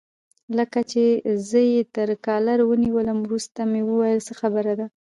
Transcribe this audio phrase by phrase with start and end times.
[0.57, 4.87] لکه زه چې یې تر کالر ونیولم، ورته مې وویل: څه خبره ده؟